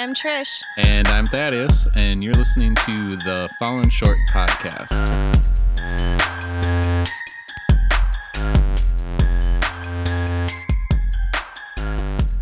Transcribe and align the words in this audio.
I'm 0.00 0.14
Trish. 0.14 0.62
And 0.78 1.06
I'm 1.08 1.26
Thaddeus, 1.26 1.86
and 1.94 2.24
you're 2.24 2.32
listening 2.32 2.74
to 2.86 3.16
the 3.16 3.50
Fallen 3.58 3.90
Short 3.90 4.16
podcast. 4.32 4.88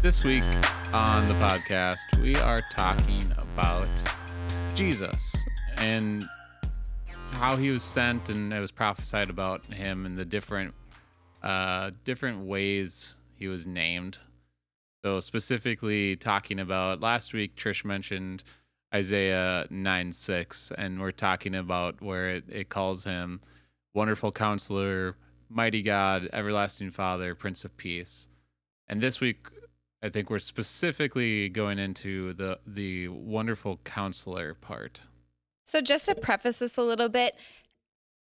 This 0.01 0.23
week 0.23 0.45
on 0.93 1.27
the 1.27 1.35
podcast, 1.35 2.23
we 2.23 2.37
are 2.37 2.63
talking 2.71 3.25
about 3.37 3.89
Jesus 4.77 5.35
and 5.79 6.23
how 7.33 7.57
he 7.57 7.71
was 7.71 7.83
sent, 7.83 8.29
and 8.29 8.53
it 8.53 8.61
was 8.61 8.71
prophesied 8.71 9.31
about 9.31 9.67
him 9.67 10.07
and 10.07 10.17
the 10.17 10.25
different, 10.25 10.75
uh, 11.43 11.91
different 12.05 12.45
ways 12.45 13.17
he 13.35 13.49
was 13.49 13.67
named. 13.67 14.19
So 15.05 15.21
specifically 15.21 16.17
talking 16.17 16.59
about 16.59 17.01
last 17.01 17.33
week, 17.33 17.55
Trish 17.55 17.85
mentioned 17.85 18.43
Isaiah 18.93 19.67
9 19.71 20.13
6, 20.13 20.73
and 20.77 21.01
we're 21.01 21.13
talking 21.13 21.55
about 21.55 22.03
where 22.03 22.31
it, 22.31 22.45
it 22.49 22.69
calls 22.69 23.05
him 23.05 23.41
Wonderful 23.95 24.33
Counselor, 24.33 25.17
Mighty 25.49 25.83
God, 25.83 26.29
Everlasting 26.33 26.91
Father, 26.91 27.35
Prince 27.35 27.65
of 27.65 27.77
Peace. 27.77 28.29
And 28.89 29.01
this 29.01 29.21
week, 29.21 29.49
I 30.03 30.09
think 30.09 30.31
we're 30.31 30.39
specifically 30.39 31.49
going 31.49 31.79
into 31.79 32.33
the 32.33 32.59
the 32.67 33.09
wonderful 33.09 33.81
counselor 33.85 34.55
part. 34.55 35.03
So, 35.65 35.81
just 35.81 36.07
to 36.07 36.15
preface 36.15 36.57
this 36.57 36.77
a 36.77 36.83
little 36.83 37.09
bit, 37.09 37.35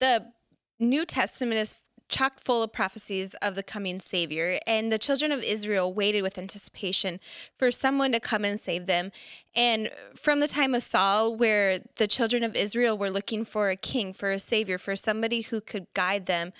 the 0.00 0.32
New 0.78 1.04
Testament 1.04 1.58
is 1.58 1.74
chock 2.08 2.38
full 2.38 2.62
of 2.62 2.72
prophecies 2.72 3.34
of 3.42 3.54
the 3.54 3.62
coming 3.62 3.98
Savior, 3.98 4.58
and 4.66 4.92
the 4.92 4.98
children 4.98 5.32
of 5.32 5.42
Israel 5.42 5.92
waited 5.92 6.22
with 6.22 6.38
anticipation 6.38 7.20
for 7.58 7.70
someone 7.70 8.12
to 8.12 8.20
come 8.20 8.44
and 8.44 8.60
save 8.60 8.86
them. 8.86 9.10
And 9.54 9.90
from 10.14 10.40
the 10.40 10.48
time 10.48 10.74
of 10.74 10.82
Saul, 10.82 11.36
where 11.36 11.80
the 11.96 12.06
children 12.06 12.42
of 12.42 12.54
Israel 12.54 12.96
were 12.96 13.10
looking 13.10 13.44
for 13.44 13.70
a 13.70 13.76
king, 13.76 14.12
for 14.12 14.30
a 14.30 14.38
Savior, 14.38 14.78
for 14.78 14.96
somebody 14.96 15.42
who 15.42 15.60
could 15.60 15.86
guide 15.94 16.26
them, 16.26 16.52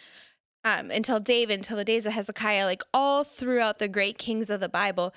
um, 0.64 0.91
until 0.91 1.20
David, 1.20 1.55
until 1.55 1.77
the 1.77 1.84
days 1.84 2.06
of 2.06 2.12
Hezekiah, 2.12 2.64
like 2.64 2.83
all 2.92 3.22
throughout 3.22 3.78
the 3.78 3.86
great 3.86 4.19
kings 4.19 4.50
of 4.50 4.58
the 4.58 4.69
Bible, 4.69 5.14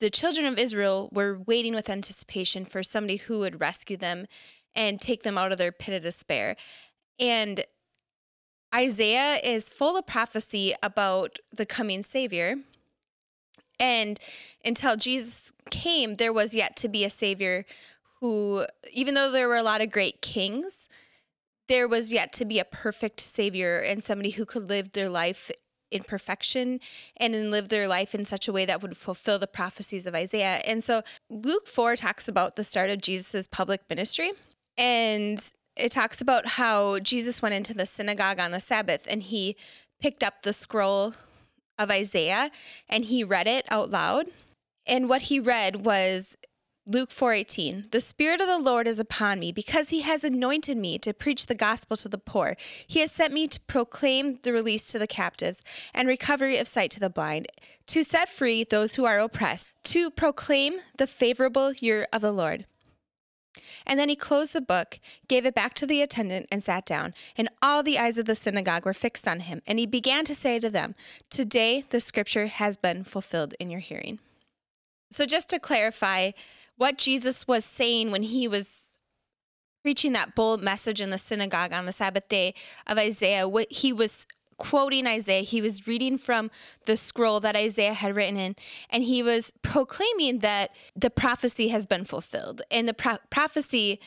the 0.00 0.10
children 0.10 0.44
of 0.44 0.58
Israel 0.58 1.08
were 1.12 1.38
waiting 1.46 1.74
with 1.74 1.88
anticipation 1.88 2.66
for 2.66 2.82
somebody 2.82 3.16
who 3.16 3.38
would 3.38 3.60
rescue 3.60 3.96
them 3.96 4.26
and 4.74 5.00
take 5.00 5.22
them 5.22 5.38
out 5.38 5.50
of 5.50 5.56
their 5.56 5.72
pit 5.72 5.94
of 5.94 6.02
despair. 6.02 6.56
And 7.18 7.64
Isaiah 8.74 9.38
is 9.44 9.68
full 9.68 9.96
of 9.96 10.06
prophecy 10.06 10.74
about 10.82 11.38
the 11.54 11.66
coming 11.66 12.02
Savior. 12.02 12.56
And 13.78 14.18
until 14.64 14.96
Jesus 14.96 15.52
came, 15.70 16.14
there 16.14 16.32
was 16.32 16.54
yet 16.54 16.76
to 16.76 16.88
be 16.88 17.04
a 17.04 17.10
Savior 17.10 17.64
who, 18.20 18.66
even 18.92 19.14
though 19.14 19.30
there 19.30 19.48
were 19.48 19.56
a 19.56 19.62
lot 19.62 19.80
of 19.80 19.90
great 19.90 20.22
kings, 20.22 20.88
there 21.68 21.88
was 21.88 22.12
yet 22.12 22.32
to 22.34 22.44
be 22.44 22.58
a 22.58 22.64
perfect 22.64 23.20
Savior 23.20 23.78
and 23.80 24.02
somebody 24.02 24.30
who 24.30 24.44
could 24.44 24.68
live 24.68 24.92
their 24.92 25.08
life 25.08 25.50
in 25.90 26.02
perfection 26.02 26.80
and 27.16 27.50
live 27.50 27.68
their 27.68 27.86
life 27.86 28.14
in 28.14 28.24
such 28.24 28.48
a 28.48 28.52
way 28.52 28.64
that 28.64 28.82
would 28.82 28.96
fulfill 28.96 29.38
the 29.38 29.46
prophecies 29.46 30.06
of 30.06 30.14
Isaiah. 30.14 30.60
And 30.66 30.82
so 30.82 31.02
Luke 31.30 31.68
4 31.68 31.96
talks 31.96 32.26
about 32.26 32.56
the 32.56 32.64
start 32.64 32.90
of 32.90 33.00
Jesus' 33.00 33.46
public 33.46 33.82
ministry. 33.88 34.32
And 34.76 35.38
it 35.76 35.92
talks 35.92 36.20
about 36.20 36.46
how 36.46 36.98
Jesus 37.00 37.42
went 37.42 37.54
into 37.54 37.74
the 37.74 37.86
synagogue 37.86 38.38
on 38.38 38.50
the 38.50 38.60
Sabbath 38.60 39.06
and 39.10 39.22
he 39.22 39.56
picked 40.00 40.22
up 40.22 40.42
the 40.42 40.52
scroll 40.52 41.14
of 41.78 41.90
Isaiah 41.90 42.50
and 42.88 43.04
he 43.04 43.24
read 43.24 43.46
it 43.46 43.66
out 43.70 43.90
loud. 43.90 44.26
And 44.86 45.08
what 45.08 45.22
he 45.22 45.40
read 45.40 45.84
was 45.84 46.36
Luke 46.86 47.10
4:18 47.10 47.90
The 47.92 48.00
spirit 48.00 48.42
of 48.42 48.46
the 48.46 48.58
Lord 48.58 48.86
is 48.86 48.98
upon 48.98 49.40
me 49.40 49.52
because 49.52 49.88
he 49.88 50.02
has 50.02 50.22
anointed 50.22 50.76
me 50.76 50.98
to 50.98 51.14
preach 51.14 51.46
the 51.46 51.54
gospel 51.54 51.96
to 51.96 52.08
the 52.10 52.18
poor. 52.18 52.56
He 52.86 53.00
has 53.00 53.10
sent 53.10 53.32
me 53.32 53.48
to 53.48 53.60
proclaim 53.60 54.38
the 54.42 54.52
release 54.52 54.86
to 54.88 54.98
the 54.98 55.06
captives 55.06 55.62
and 55.94 56.06
recovery 56.06 56.58
of 56.58 56.68
sight 56.68 56.90
to 56.92 57.00
the 57.00 57.08
blind, 57.08 57.46
to 57.86 58.02
set 58.02 58.28
free 58.28 58.64
those 58.64 58.96
who 58.96 59.06
are 59.06 59.18
oppressed, 59.18 59.70
to 59.84 60.10
proclaim 60.10 60.78
the 60.98 61.06
favorable 61.06 61.72
year 61.72 62.06
of 62.12 62.20
the 62.20 62.32
Lord. 62.32 62.66
And 63.86 63.98
then 63.98 64.08
he 64.08 64.16
closed 64.16 64.52
the 64.52 64.60
book, 64.60 64.98
gave 65.28 65.46
it 65.46 65.54
back 65.54 65.74
to 65.74 65.86
the 65.86 66.02
attendant, 66.02 66.46
and 66.50 66.62
sat 66.62 66.84
down. 66.84 67.14
And 67.36 67.48
all 67.62 67.82
the 67.82 67.98
eyes 67.98 68.18
of 68.18 68.26
the 68.26 68.34
synagogue 68.34 68.84
were 68.84 68.94
fixed 68.94 69.28
on 69.28 69.40
him. 69.40 69.62
And 69.66 69.78
he 69.78 69.86
began 69.86 70.24
to 70.26 70.34
say 70.34 70.58
to 70.60 70.70
them, 70.70 70.94
Today 71.30 71.84
the 71.90 72.00
scripture 72.00 72.46
has 72.46 72.76
been 72.76 73.04
fulfilled 73.04 73.54
in 73.58 73.70
your 73.70 73.80
hearing. 73.80 74.18
So, 75.10 75.26
just 75.26 75.48
to 75.50 75.60
clarify, 75.60 76.32
what 76.76 76.98
Jesus 76.98 77.46
was 77.46 77.64
saying 77.64 78.10
when 78.10 78.22
he 78.22 78.48
was 78.48 79.02
preaching 79.82 80.12
that 80.14 80.34
bold 80.34 80.62
message 80.62 81.00
in 81.00 81.10
the 81.10 81.18
synagogue 81.18 81.72
on 81.72 81.86
the 81.86 81.92
Sabbath 81.92 82.28
day 82.28 82.54
of 82.86 82.98
Isaiah, 82.98 83.46
what 83.46 83.70
he 83.70 83.92
was 83.92 84.26
quoting 84.58 85.06
Isaiah. 85.06 85.42
He 85.42 85.60
was 85.60 85.86
reading 85.86 86.18
from 86.18 86.50
the 86.86 86.96
scroll 86.96 87.40
that 87.40 87.56
Isaiah 87.56 87.94
had 87.94 88.14
written 88.14 88.36
in, 88.36 88.56
and 88.90 89.04
he 89.04 89.22
was 89.22 89.52
proclaiming 89.62 90.40
that 90.40 90.70
the 90.94 91.10
prophecy 91.10 91.68
has 91.68 91.86
been 91.86 92.04
fulfilled. 92.04 92.62
And 92.70 92.88
the 92.88 92.94
pro- 92.94 93.18
prophecy 93.30 94.00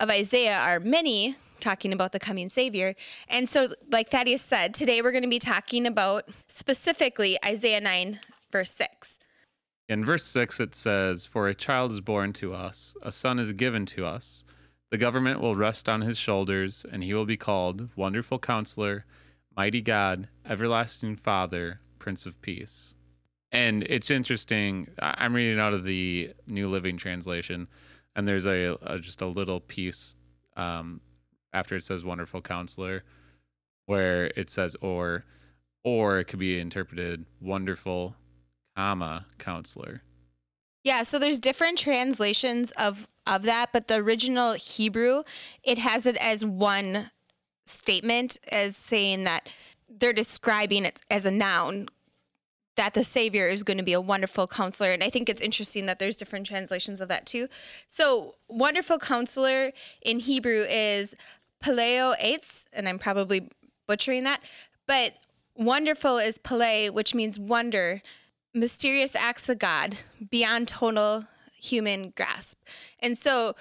of 0.00 0.10
Isaiah 0.10 0.58
are 0.58 0.80
many, 0.80 1.36
talking 1.60 1.92
about 1.92 2.12
the 2.12 2.18
coming 2.20 2.48
Savior. 2.48 2.94
And 3.28 3.48
so, 3.48 3.68
like 3.90 4.08
Thaddeus 4.08 4.42
said, 4.42 4.74
today 4.74 5.02
we're 5.02 5.12
going 5.12 5.22
to 5.22 5.28
be 5.28 5.38
talking 5.38 5.86
about 5.86 6.28
specifically 6.48 7.38
Isaiah 7.44 7.80
9, 7.80 8.20
verse 8.52 8.72
6. 8.72 9.18
In 9.88 10.04
verse 10.04 10.24
6, 10.24 10.60
it 10.60 10.74
says, 10.74 11.26
For 11.26 11.48
a 11.48 11.54
child 11.54 11.92
is 11.92 12.00
born 12.00 12.32
to 12.34 12.52
us, 12.54 12.96
a 13.02 13.12
son 13.12 13.38
is 13.38 13.52
given 13.52 13.86
to 13.86 14.04
us. 14.04 14.44
The 14.90 14.98
government 14.98 15.40
will 15.40 15.56
rest 15.56 15.88
on 15.88 16.00
his 16.00 16.18
shoulders, 16.18 16.84
and 16.90 17.02
he 17.02 17.14
will 17.14 17.24
be 17.24 17.36
called 17.36 17.88
Wonderful 17.96 18.38
Counselor, 18.38 19.04
Mighty 19.56 19.80
God, 19.80 20.28
Everlasting 20.44 21.16
Father, 21.16 21.80
Prince 21.98 22.26
of 22.26 22.40
Peace. 22.42 22.94
And 23.50 23.84
it's 23.84 24.10
interesting. 24.10 24.88
I'm 25.00 25.34
reading 25.34 25.58
out 25.58 25.72
of 25.72 25.84
the 25.84 26.32
New 26.46 26.68
Living 26.68 26.98
Translation, 26.98 27.68
and 28.14 28.28
there's 28.28 28.46
a, 28.46 28.76
a 28.82 28.98
just 28.98 29.22
a 29.22 29.26
little 29.26 29.60
piece 29.60 30.14
um, 30.58 31.00
after 31.54 31.74
it 31.76 31.84
says 31.84 32.04
"Wonderful 32.04 32.42
Counselor," 32.42 33.02
where 33.86 34.26
it 34.36 34.50
says 34.50 34.76
"or," 34.82 35.24
or 35.84 36.18
it 36.18 36.24
could 36.24 36.38
be 36.38 36.60
interpreted 36.60 37.24
"Wonderful, 37.40 38.14
comma 38.76 39.24
Counselor." 39.38 40.02
Yeah, 40.84 41.02
so 41.02 41.18
there's 41.18 41.38
different 41.38 41.78
translations 41.78 42.72
of 42.72 43.08
of 43.26 43.42
that, 43.44 43.70
but 43.72 43.88
the 43.88 43.96
original 43.96 44.52
Hebrew, 44.52 45.22
it 45.64 45.78
has 45.78 46.04
it 46.04 46.16
as 46.18 46.44
one 46.44 47.10
statement 47.66 48.38
as 48.50 48.76
saying 48.76 49.24
that 49.24 49.48
they're 49.88 50.12
describing 50.12 50.84
it 50.84 51.00
as 51.10 51.26
a 51.26 51.30
noun 51.30 51.88
that 52.76 52.92
the 52.92 53.04
savior 53.04 53.48
is 53.48 53.62
going 53.62 53.78
to 53.78 53.82
be 53.82 53.94
a 53.94 54.00
wonderful 54.00 54.46
counselor 54.46 54.90
and 54.92 55.02
i 55.02 55.10
think 55.10 55.28
it's 55.28 55.40
interesting 55.40 55.86
that 55.86 55.98
there's 55.98 56.16
different 56.16 56.46
translations 56.46 57.00
of 57.00 57.08
that 57.08 57.26
too. 57.26 57.48
So 57.88 58.34
wonderful 58.48 58.98
counselor 58.98 59.72
in 60.02 60.20
hebrew 60.20 60.64
is 60.68 61.14
paleo 61.64 62.14
eitz 62.22 62.64
and 62.72 62.88
i'm 62.88 62.98
probably 62.98 63.48
butchering 63.86 64.24
that 64.24 64.40
but 64.86 65.14
wonderful 65.56 66.18
is 66.18 66.38
pele 66.38 66.90
which 66.90 67.14
means 67.14 67.38
wonder 67.38 68.02
mysterious 68.52 69.14
acts 69.14 69.48
of 69.48 69.58
god 69.58 69.96
beyond 70.30 70.68
total 70.68 71.24
human 71.58 72.12
grasp. 72.16 72.58
And 73.00 73.16
so 73.18 73.54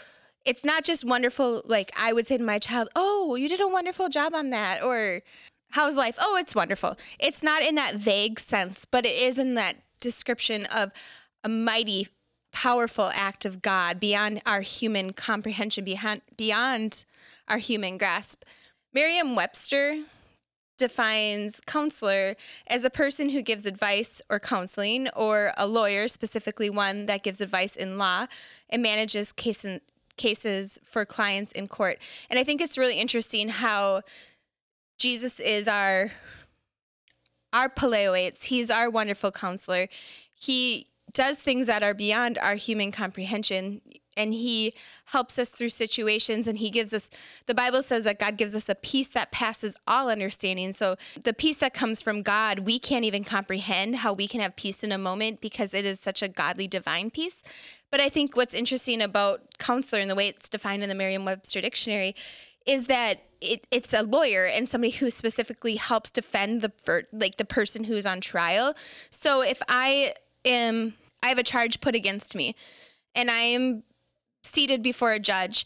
it's 0.46 0.64
not 0.64 0.84
just 0.84 1.04
wonderful 1.04 1.62
like 1.66 1.92
i 1.98 2.14
would 2.14 2.28
say 2.28 2.38
to 2.38 2.44
my 2.44 2.60
child 2.60 2.90
oh 2.96 3.36
you 3.36 3.50
did 3.50 3.62
a 3.62 3.68
wonderful 3.68 4.10
job 4.10 4.34
on 4.34 4.50
that 4.52 4.82
or 4.84 5.22
how's 5.72 5.98
life? 5.98 6.16
Oh 6.20 6.38
it's 6.40 6.56
wonderful. 6.56 6.96
It's 7.20 7.44
not 7.44 7.62
in 7.62 7.76
that 7.76 7.96
vague 7.96 8.40
sense 8.40 8.86
but 8.86 9.06
it 9.06 9.16
is 9.16 9.38
in 9.38 9.56
that 9.56 9.76
description 10.00 10.66
of 10.68 10.92
a 11.44 11.50
mighty 11.50 12.08
powerful 12.52 13.12
act 13.14 13.44
of 13.44 13.62
god 13.62 14.00
beyond 14.00 14.42
our 14.46 14.62
human 14.62 15.12
comprehension 15.12 15.84
beyond 15.84 16.22
beyond 16.38 17.06
our 17.48 17.58
human 17.58 17.98
grasp. 17.98 18.44
Merriam-webster 18.94 20.04
defines 20.78 21.60
counselor 21.66 22.36
as 22.68 22.86
a 22.86 22.90
person 22.90 23.30
who 23.30 23.42
gives 23.42 23.66
advice 23.66 24.22
or 24.30 24.40
counseling 24.40 25.10
or 25.16 25.52
a 25.58 25.68
lawyer 25.68 26.08
specifically 26.08 26.70
one 26.70 27.06
that 27.06 27.24
gives 27.24 27.42
advice 27.42 27.76
in 27.76 27.98
law 27.98 28.26
and 28.70 28.82
manages 28.82 29.32
case 29.32 29.64
in, 29.66 29.82
cases 30.18 30.80
for 30.86 31.06
clients 31.06 31.52
in 31.52 31.68
court. 31.68 31.98
And 32.30 32.40
I 32.40 32.44
think 32.44 32.62
it's 32.62 32.78
really 32.78 33.00
interesting 33.00 33.50
how 33.50 34.02
Jesus 34.98 35.40
is 35.40 35.68
our 35.68 36.12
our 37.54 37.70
paleo 37.70 38.12
eitz. 38.12 38.44
He's 38.44 38.70
our 38.70 38.90
wonderful 38.90 39.32
counselor. 39.32 39.88
He 40.34 40.88
does 41.14 41.40
things 41.40 41.68
that 41.68 41.84
are 41.84 41.94
beyond 41.94 42.38
our 42.38 42.56
human 42.56 42.92
comprehension 42.92 43.82
and 44.18 44.34
he 44.34 44.74
helps 45.06 45.38
us 45.38 45.50
through 45.50 45.70
situations 45.70 46.48
and 46.48 46.58
he 46.58 46.70
gives 46.70 46.94
us 46.94 47.10
the 47.46 47.54
bible 47.54 47.82
says 47.82 48.04
that 48.04 48.20
god 48.20 48.38
gives 48.38 48.56
us 48.56 48.70
a 48.70 48.76
peace 48.76 49.10
that 49.10 49.32
passes 49.32 49.76
all 49.88 50.10
understanding 50.10 50.74
so 50.74 50.96
the 51.24 51.34
peace 51.34 51.58
that 51.58 51.74
comes 51.74 52.02
from 52.02 52.22
god 52.22 52.60
we 52.60 52.80
can't 52.80 53.06
even 53.06 53.24
comprehend 53.24 53.98
how 53.98 54.14
we 54.14 54.28
can 54.28 54.42
have 54.42 54.56
peace 54.56 54.84
in 54.84 54.92
a 54.92 54.98
moment 54.98 55.42
because 55.42 55.74
it 55.74 55.86
is 55.86 56.00
such 56.00 56.22
a 56.22 56.28
godly 56.28 56.68
divine 56.68 57.10
peace 57.10 57.44
But 57.96 58.02
I 58.02 58.10
think 58.10 58.36
what's 58.36 58.54
interesting 58.54 59.02
about 59.02 59.58
counselor 59.58 60.02
and 60.02 60.12
the 60.12 60.16
way 60.16 60.28
it's 60.28 60.50
defined 60.50 60.84
in 60.84 60.90
the 60.90 60.96
Merriam-Webster 60.96 61.62
dictionary 61.62 62.14
is 62.66 62.88
that 62.88 63.22
it, 63.40 63.66
it's 63.72 63.94
a 63.94 64.02
lawyer 64.02 64.46
and 64.46 64.68
somebody 64.68 64.92
who 64.92 65.10
specifically 65.10 65.78
helps 65.78 66.10
defend 66.10 66.62
the 66.62 67.06
like 67.14 67.38
the 67.38 67.46
person 67.46 67.86
who's 67.86 68.06
on 68.06 68.20
trial. 68.20 68.76
So 69.12 69.42
if 69.42 69.62
I 69.70 70.14
am 70.44 70.96
I 71.24 71.30
have 71.30 71.38
a 71.38 71.44
charge 71.44 71.80
put 71.80 71.96
against 71.96 72.36
me 72.36 72.54
and 73.16 73.32
I 73.32 73.40
am 73.40 73.84
seated 74.44 74.84
before 74.84 75.14
a 75.14 75.20
judge 75.20 75.66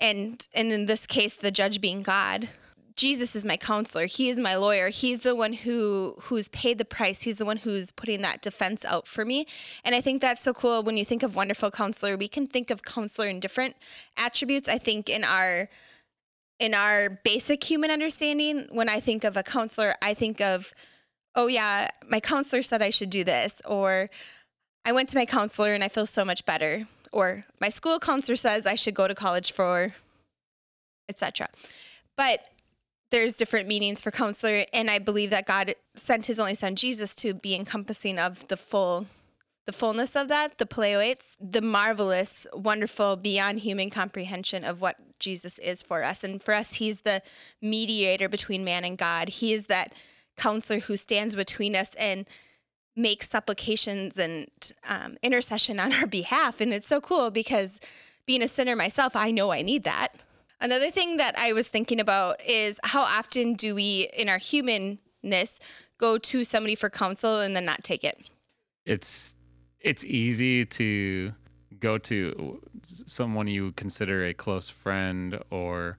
and 0.00 0.48
and 0.54 0.72
in 0.72 0.86
this 0.86 1.06
case 1.06 1.34
the 1.34 1.50
judge 1.50 1.82
being 1.82 2.00
God 2.00 2.48
Jesus 2.96 3.36
is 3.36 3.44
my 3.44 3.58
counselor. 3.58 4.06
He 4.06 4.30
is 4.30 4.38
my 4.38 4.56
lawyer. 4.56 4.88
He's 4.88 5.20
the 5.20 5.34
one 5.34 5.52
who 5.52 6.14
who's 6.22 6.48
paid 6.48 6.78
the 6.78 6.84
price. 6.84 7.20
He's 7.22 7.36
the 7.36 7.44
one 7.44 7.58
who's 7.58 7.90
putting 7.90 8.22
that 8.22 8.40
defense 8.40 8.84
out 8.86 9.06
for 9.06 9.24
me. 9.24 9.46
And 9.84 9.94
I 9.94 10.00
think 10.00 10.22
that's 10.22 10.42
so 10.42 10.54
cool 10.54 10.82
when 10.82 10.96
you 10.96 11.04
think 11.04 11.22
of 11.22 11.36
wonderful 11.36 11.70
counselor, 11.70 12.16
we 12.16 12.28
can 12.28 12.46
think 12.46 12.70
of 12.70 12.82
counselor 12.82 13.28
in 13.28 13.38
different 13.38 13.76
attributes. 14.16 14.68
I 14.68 14.78
think 14.78 15.10
in 15.10 15.24
our 15.24 15.68
in 16.58 16.72
our 16.72 17.10
basic 17.22 17.62
human 17.62 17.90
understanding, 17.90 18.66
when 18.70 18.88
I 18.88 19.00
think 19.00 19.24
of 19.24 19.36
a 19.36 19.42
counselor, 19.42 19.92
I 20.00 20.14
think 20.14 20.40
of 20.40 20.72
oh 21.34 21.48
yeah, 21.48 21.90
my 22.08 22.18
counselor 22.18 22.62
said 22.62 22.80
I 22.80 22.90
should 22.90 23.10
do 23.10 23.24
this 23.24 23.60
or 23.66 24.08
I 24.86 24.92
went 24.92 25.10
to 25.10 25.18
my 25.18 25.26
counselor 25.26 25.74
and 25.74 25.84
I 25.84 25.88
feel 25.88 26.06
so 26.06 26.24
much 26.24 26.46
better 26.46 26.86
or 27.12 27.44
my 27.60 27.68
school 27.68 27.98
counselor 27.98 28.36
says 28.36 28.64
I 28.64 28.74
should 28.74 28.94
go 28.94 29.06
to 29.06 29.14
college 29.14 29.52
for 29.52 29.92
etc. 31.10 31.48
But 32.16 32.40
there's 33.16 33.34
different 33.34 33.66
meanings 33.66 33.98
for 33.98 34.10
counselor 34.10 34.66
and 34.74 34.90
I 34.90 34.98
believe 34.98 35.30
that 35.30 35.46
God 35.46 35.74
sent 35.94 36.26
his 36.26 36.38
only 36.38 36.52
son 36.52 36.76
Jesus 36.76 37.14
to 37.14 37.32
be 37.32 37.54
encompassing 37.54 38.18
of 38.18 38.46
the 38.48 38.58
full 38.58 39.06
the 39.64 39.72
fullness 39.72 40.14
of 40.14 40.28
that, 40.28 40.58
the 40.58 40.66
pleoites, 40.66 41.34
the 41.40 41.62
marvelous, 41.62 42.46
wonderful, 42.52 43.16
beyond 43.16 43.60
human 43.60 43.90
comprehension 43.90 44.64
of 44.64 44.80
what 44.80 44.96
Jesus 45.18 45.58
is 45.58 45.82
for 45.82 46.04
us. 46.04 46.22
And 46.22 46.40
for 46.40 46.54
us, 46.54 46.74
he's 46.74 47.00
the 47.00 47.20
mediator 47.60 48.28
between 48.28 48.64
man 48.64 48.84
and 48.84 48.96
God. 48.96 49.28
He 49.28 49.52
is 49.52 49.64
that 49.64 49.92
counselor 50.36 50.78
who 50.78 50.94
stands 50.94 51.34
between 51.34 51.74
us 51.74 51.92
and 51.94 52.28
makes 52.94 53.28
supplications 53.28 54.18
and 54.18 54.46
um, 54.86 55.16
intercession 55.20 55.80
on 55.80 55.92
our 55.94 56.06
behalf. 56.20 56.60
And 56.60 56.72
it's 56.72 56.86
so 56.86 57.00
cool 57.00 57.32
because 57.32 57.80
being 58.24 58.42
a 58.42 58.48
sinner 58.48 58.76
myself, 58.76 59.16
I 59.16 59.32
know 59.32 59.50
I 59.50 59.62
need 59.62 59.82
that. 59.82 60.14
Another 60.60 60.90
thing 60.90 61.18
that 61.18 61.38
I 61.38 61.52
was 61.52 61.68
thinking 61.68 62.00
about 62.00 62.42
is 62.44 62.80
how 62.82 63.02
often 63.02 63.54
do 63.54 63.74
we, 63.74 64.08
in 64.16 64.28
our 64.28 64.38
humanness, 64.38 65.60
go 65.98 66.18
to 66.18 66.44
somebody 66.44 66.74
for 66.74 66.88
counsel 66.88 67.40
and 67.40 67.54
then 67.54 67.64
not 67.64 67.84
take 67.84 68.04
it? 68.04 68.18
It's 68.84 69.36
it's 69.80 70.04
easy 70.04 70.64
to 70.64 71.32
go 71.78 71.98
to 71.98 72.60
someone 72.82 73.46
you 73.46 73.72
consider 73.72 74.24
a 74.24 74.34
close 74.34 74.68
friend 74.68 75.38
or 75.50 75.98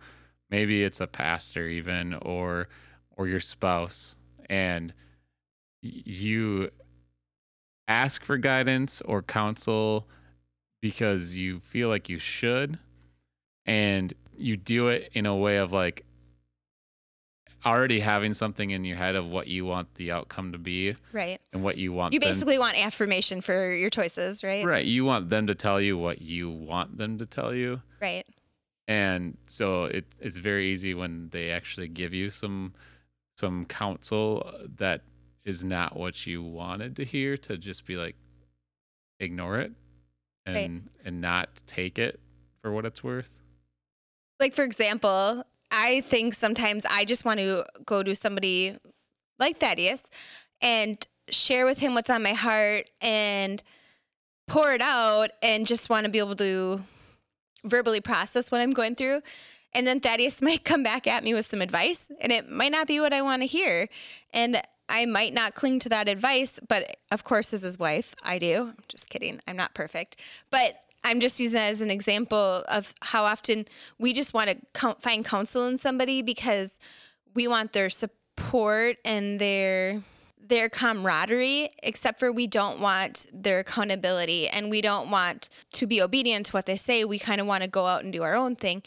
maybe 0.50 0.84
it's 0.84 1.00
a 1.00 1.08
pastor 1.08 1.68
even 1.68 2.16
or 2.16 2.68
or 3.16 3.28
your 3.28 3.40
spouse 3.40 4.18
and 4.50 4.94
you 5.82 6.70
ask 7.88 8.24
for 8.24 8.38
guidance 8.38 9.02
or 9.02 9.22
counsel 9.22 10.08
because 10.82 11.36
you 11.36 11.58
feel 11.58 11.90
like 11.90 12.10
you 12.10 12.18
should 12.18 12.80
and 13.66 14.14
you 14.38 14.58
do 14.58 14.88
it 14.90 15.10
in 15.14 15.26
a 15.26 15.36
way 15.36 15.58
of 15.58 15.74
like 15.74 16.06
already 17.66 18.00
having 18.00 18.34
something 18.34 18.72
in 18.72 18.86
your 18.86 18.96
head 18.96 19.16
of 19.16 19.32
what 19.32 19.48
you 19.48 19.66
want 19.66 19.94
the 19.96 20.12
outcome 20.12 20.52
to 20.52 20.58
be 20.58 20.96
right. 21.12 21.40
and 21.52 21.64
what 21.64 21.78
you 21.78 21.92
want 21.92 22.14
you 22.14 22.20
basically 22.20 22.56
them. 22.56 22.62
want 22.62 22.86
affirmation 22.86 23.42
for 23.42 23.74
your 23.74 23.90
choices 23.90 24.44
right? 24.44 24.66
Right. 24.66 24.86
You 24.86 25.06
want 25.06 25.30
them 25.30 25.48
to 25.48 25.56
tell 25.56 25.82
you 25.82 25.98
what 25.98 26.22
you 26.22 26.50
want 26.50 26.98
them 26.98 27.18
to 27.18 27.26
tell 27.26 27.54
you. 27.54 27.82
Right. 28.02 28.26
And 28.88 29.38
so 29.48 29.86
it, 29.86 30.06
it's 30.22 30.38
very 30.38 30.72
easy 30.72 30.94
when 30.94 31.30
they 31.30 31.52
actually 31.52 31.90
give 31.90 32.14
you 32.14 32.30
some 32.30 32.74
some 33.38 33.66
counsel 33.66 34.50
that 34.78 35.02
is 35.44 35.64
not 35.64 35.96
what 35.96 36.26
you 36.26 36.42
wanted 36.42 36.96
to 36.96 37.06
hear 37.06 37.38
to 37.38 37.58
just 37.58 37.86
be 37.86 37.96
like 37.98 38.16
ignore 39.20 39.60
it 39.60 39.72
and 40.46 40.56
right. 40.56 40.82
and 41.06 41.22
not 41.22 41.50
take 41.66 42.00
it 42.00 42.20
for 42.62 42.72
what 42.72 42.86
it's 42.86 43.04
worth 43.04 43.40
like 44.40 44.54
for 44.54 44.64
example 44.64 45.44
i 45.72 46.02
think 46.02 46.34
sometimes 46.34 46.86
i 46.90 47.06
just 47.06 47.26
want 47.26 47.40
to 47.40 47.64
go 47.86 48.04
to 48.04 48.16
somebody 48.16 48.76
like 49.40 49.58
thaddeus 49.58 50.06
and 50.62 51.08
share 51.30 51.66
with 51.66 51.80
him 51.80 51.94
what's 51.94 52.10
on 52.10 52.24
my 52.24 52.34
heart 52.34 52.90
and 53.02 53.62
pour 54.48 54.72
it 54.72 54.82
out 54.82 55.30
and 55.42 55.68
just 55.68 55.90
want 55.90 56.06
to 56.06 56.12
be 56.12 56.20
able 56.20 56.36
to 56.36 56.82
verbally 57.66 58.02
process 58.02 58.52
what 58.52 58.62
i'm 58.62 58.72
going 58.72 58.96
through 58.96 59.22
and 59.74 59.86
then 59.86 60.00
thaddeus 60.00 60.42
might 60.42 60.64
come 60.64 60.84
back 60.84 61.08
at 61.08 61.24
me 61.24 61.34
with 61.34 61.46
some 61.46 61.62
advice 61.62 62.10
and 62.22 62.32
it 62.32 62.50
might 62.50 62.72
not 62.72 62.88
be 62.88 63.00
what 63.00 63.14
i 63.14 63.22
want 63.22 63.42
to 63.42 63.48
hear 63.48 63.88
and 64.34 64.62
I 64.90 65.06
might 65.06 65.34
not 65.34 65.56
cling 65.56 65.80
to 65.80 65.90
that 65.90 66.08
advice, 66.08 66.60
but 66.68 66.98
of 67.12 67.24
course, 67.24 67.54
as 67.54 67.62
his 67.62 67.78
wife, 67.78 68.16
I 68.24 68.40
do. 68.40 68.68
I'm 68.70 68.84
just 68.88 69.10
kidding. 69.10 69.42
I'm 69.48 69.58
not 69.58 69.74
perfect. 69.74 70.18
But 70.50 70.78
I'm 71.04 71.20
just 71.20 71.40
using 71.40 71.56
that 71.56 71.72
as 71.72 71.82
an 71.82 71.92
example 71.92 72.64
of 72.68 72.94
how 73.02 73.26
often 73.26 73.66
we 73.98 74.14
just 74.14 74.34
want 74.34 74.50
to 74.74 74.96
find 75.00 75.24
counsel 75.24 75.68
in 75.68 75.78
somebody 75.78 76.22
because 76.22 76.80
we 77.34 77.48
want 77.48 77.74
their 77.74 77.90
support 77.90 78.98
and 79.06 79.40
their 79.40 80.02
their 80.40 80.70
camaraderie 80.70 81.68
except 81.84 82.20
for 82.20 82.32
we 82.32 82.48
don't 82.48 82.80
want 82.80 83.26
their 83.34 83.60
accountability 83.60 84.48
and 84.48 84.70
we 84.70 84.80
don't 84.80 85.12
want 85.12 85.50
to 85.74 85.86
be 85.86 86.02
obedient 86.02 86.46
to 86.46 86.52
what 86.54 86.66
they 86.66 86.78
say 86.78 87.04
we 87.04 87.20
kind 87.20 87.42
of 87.42 87.48
want 87.48 87.64
to 87.64 87.70
go 87.70 87.86
out 87.86 88.04
and 88.04 88.14
do 88.14 88.24
our 88.24 88.34
own 88.34 88.56
thing 88.56 88.82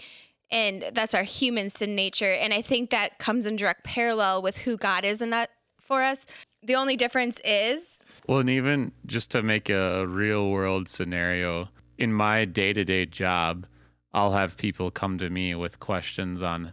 and 0.50 0.82
that's 0.94 1.12
our 1.12 1.22
human 1.22 1.68
sin 1.68 1.94
nature 1.94 2.32
and 2.32 2.54
i 2.54 2.62
think 2.62 2.88
that 2.88 3.18
comes 3.18 3.44
in 3.44 3.56
direct 3.56 3.84
parallel 3.84 4.40
with 4.40 4.56
who 4.56 4.78
god 4.78 5.04
is 5.04 5.20
in 5.20 5.28
that 5.28 5.50
for 5.90 6.02
us. 6.02 6.24
The 6.62 6.76
only 6.76 6.96
difference 6.96 7.40
is. 7.44 7.98
Well, 8.28 8.38
and 8.38 8.48
even 8.48 8.92
just 9.06 9.32
to 9.32 9.42
make 9.42 9.68
a 9.68 10.06
real 10.06 10.48
world 10.48 10.88
scenario, 10.88 11.68
in 12.00 12.12
my 12.12 12.46
day 12.46 12.72
to 12.72 12.82
day 12.82 13.06
job, 13.06 13.66
I'll 14.12 14.32
have 14.32 14.56
people 14.56 14.90
come 14.90 15.18
to 15.18 15.30
me 15.30 15.54
with 15.54 15.78
questions 15.78 16.42
on 16.42 16.72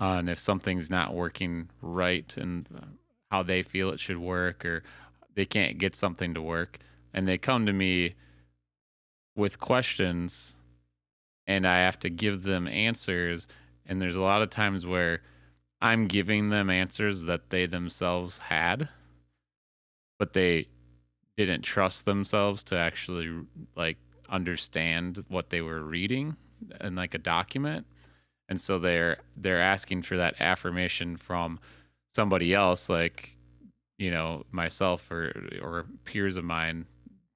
on 0.00 0.28
if 0.28 0.38
something's 0.38 0.90
not 0.90 1.14
working 1.14 1.68
right 1.80 2.36
and 2.36 2.66
uh, 2.76 2.80
how 3.30 3.44
they 3.44 3.62
feel 3.62 3.90
it 3.90 4.00
should 4.00 4.16
work 4.16 4.64
or 4.64 4.82
they 5.34 5.44
can't 5.44 5.78
get 5.78 5.94
something 5.94 6.34
to 6.34 6.42
work. 6.42 6.78
And 7.12 7.28
they 7.28 7.38
come 7.38 7.66
to 7.66 7.72
me 7.72 8.14
with 9.36 9.60
questions 9.60 10.56
and 11.46 11.66
I 11.66 11.78
have 11.78 11.98
to 12.00 12.10
give 12.10 12.42
them 12.42 12.66
answers. 12.66 13.46
And 13.86 14.02
there's 14.02 14.16
a 14.16 14.22
lot 14.22 14.42
of 14.42 14.50
times 14.50 14.84
where 14.84 15.20
I'm 15.80 16.08
giving 16.08 16.48
them 16.48 16.70
answers 16.70 17.22
that 17.24 17.50
they 17.50 17.66
themselves 17.66 18.38
had, 18.38 18.88
but 20.18 20.32
they 20.32 20.66
didn't 21.36 21.62
trust 21.62 22.04
themselves 22.04 22.64
to 22.64 22.76
actually 22.76 23.30
like 23.76 23.98
understand 24.34 25.24
what 25.28 25.50
they 25.50 25.60
were 25.60 25.82
reading 25.82 26.36
in 26.80 26.94
like 26.94 27.14
a 27.14 27.18
document. 27.18 27.86
And 28.48 28.60
so 28.60 28.78
they're 28.78 29.18
they're 29.36 29.60
asking 29.60 30.02
for 30.02 30.16
that 30.16 30.34
affirmation 30.40 31.16
from 31.16 31.58
somebody 32.14 32.52
else 32.52 32.88
like 32.88 33.36
you 33.98 34.10
know 34.10 34.44
myself 34.50 35.10
or 35.10 35.32
or 35.62 35.86
peers 36.04 36.36
of 36.36 36.44
mine 36.44 36.86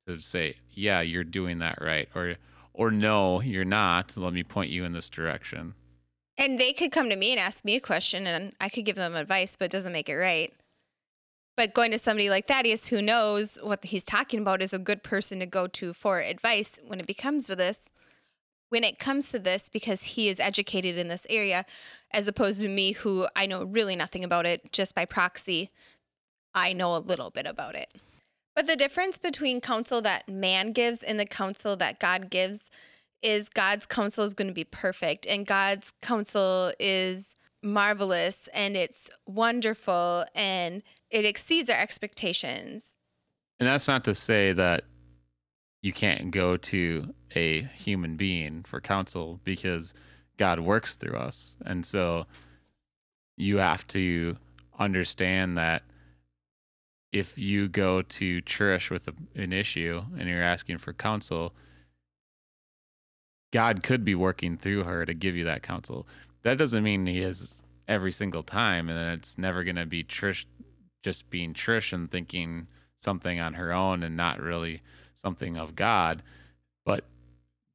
to 0.07 0.17
say 0.17 0.57
yeah 0.73 1.01
you're 1.01 1.25
doing 1.25 1.59
that 1.61 1.79
right 1.81 2.09
or 2.15 2.35
or 2.75 2.91
no 2.91 3.41
you're 3.41 3.65
not 3.65 4.17
let 4.17 4.33
me 4.33 4.43
point 4.43 4.71
you 4.71 4.85
in 4.85 4.93
this 4.93 5.09
direction 5.09 5.75
and 6.39 6.59
they 6.59 6.73
could 6.73 6.93
come 6.93 7.11
to 7.11 7.17
me 7.17 7.33
and 7.33 7.41
ask 7.41 7.65
me 7.65 7.75
a 7.75 7.81
question 7.81 8.27
and 8.27 8.53
I 8.61 8.69
could 8.69 8.85
give 8.85 8.95
them 8.95 9.17
advice, 9.17 9.57
but 9.57 9.67
it 9.67 9.71
doesn't 9.73 9.93
make 9.93 10.09
it 10.09 10.17
right. 10.17 10.53
But 11.59 11.75
going 11.75 11.91
to 11.91 11.99
somebody 11.99 12.31
like 12.31 12.47
Thaddeus 12.47 12.87
who 12.87 13.03
knows 13.03 13.59
what 13.61 13.85
he's 13.85 14.05
talking 14.05 14.39
about 14.39 14.63
is 14.63 14.73
a 14.73 14.79
good 14.79 15.03
person 15.03 15.41
to 15.41 15.47
go 15.47 15.67
to 15.67 15.93
for 15.93 16.21
advice 16.21 16.79
when 16.87 17.01
it 17.01 17.07
becomes 17.09 17.47
to 17.47 17.57
this. 17.57 17.89
When 18.69 18.85
it 18.85 19.01
comes 19.01 19.33
to 19.33 19.41
this, 19.41 19.69
because 19.69 20.05
he 20.05 20.29
is 20.29 20.39
educated 20.39 20.97
in 20.97 21.09
this 21.09 21.27
area, 21.29 21.65
as 22.13 22.29
opposed 22.29 22.61
to 22.61 22.69
me, 22.69 22.93
who 22.93 23.27
I 23.35 23.47
know 23.47 23.65
really 23.65 23.97
nothing 23.97 24.23
about 24.23 24.47
it, 24.47 24.71
just 24.71 24.95
by 24.95 25.05
proxy, 25.05 25.69
I 26.55 26.75
know 26.75 26.95
a 26.95 26.99
little 26.99 27.31
bit 27.31 27.47
about 27.47 27.75
it. 27.75 27.89
But 28.55 28.69
the 28.69 28.77
difference 28.77 29.19
between 29.19 29.61
counsel 29.61 30.01
that 30.03 30.29
man 30.29 30.71
gives 30.71 31.03
and 31.03 31.19
the 31.19 31.27
counsel 31.27 31.75
that 31.75 31.99
God 31.99 32.31
gives 32.31 32.71
is 33.21 33.49
God's 33.49 33.85
counsel 33.85 34.23
is 34.23 34.35
going 34.35 34.47
to 34.47 34.55
be 34.55 34.63
perfect 34.63 35.27
and 35.27 35.45
God's 35.45 35.93
counsel 36.03 36.71
is 36.79 37.35
marvelous 37.63 38.49
and 38.55 38.77
it's 38.77 39.11
wonderful 39.27 40.25
and 40.35 40.83
it 41.11 41.25
exceeds 41.25 41.69
our 41.71 41.79
expectations. 41.79 42.97
And 43.61 43.69
that's 43.69 43.89
not 43.89 44.05
to 44.05 44.15
say 44.15 44.53
that 44.53 44.85
you 45.83 45.93
can't 45.93 46.31
go 46.31 46.57
to 46.57 47.13
a 47.35 47.63
human 47.63 48.17
being 48.17 48.63
for 48.63 48.81
counsel 48.81 49.41
because 49.45 49.95
God 50.37 50.61
works 50.61 50.97
through 50.97 51.17
us. 51.17 51.57
And 51.67 51.85
so 51.85 52.27
you 53.37 53.59
have 53.59 53.87
to 53.89 54.37
understand 54.79 55.57
that 55.57 55.83
if 57.13 57.39
you 57.39 57.69
go 57.69 58.03
to 58.03 58.41
church 58.43 58.91
with 58.91 59.09
a, 59.09 59.15
an 59.41 59.53
issue 59.53 60.03
and 60.19 60.29
you're 60.29 60.43
asking 60.43 60.79
for 60.79 60.93
counsel, 60.93 61.55
God 63.53 63.83
could 63.83 64.05
be 64.05 64.15
working 64.15 64.57
through 64.57 64.85
her 64.85 65.05
to 65.07 65.15
give 65.15 65.35
you 65.35 65.45
that 65.45 65.63
counsel. 65.63 66.07
That 66.49 66.57
doesn't 66.57 66.83
mean 66.83 67.05
he 67.05 67.19
is 67.19 67.63
every 67.89 68.11
single 68.11 68.43
time, 68.43 68.89
and 68.89 69.13
it's 69.13 69.37
never 69.37 69.65
going 69.65 69.77
to 69.77 69.85
be 69.85 70.03
Trish 70.03 70.47
just 71.03 71.29
being 71.29 71.53
Trish 71.53 71.93
and 71.93 72.11
thinking 72.11 72.67
something 72.97 73.39
on 73.39 73.53
her 73.53 73.71
own 73.71 74.03
and 74.03 74.17
not 74.17 74.41
really 74.41 74.81
something 75.15 75.59
of 75.59 75.77
God. 75.77 76.23
But 76.87 77.05